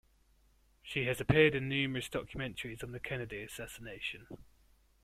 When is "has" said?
1.05-1.21